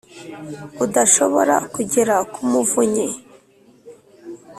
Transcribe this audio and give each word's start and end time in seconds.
Udashobora 0.85 1.55
kugera 1.75 2.15
ku 2.33 2.41
Muvunyi, 2.51 3.07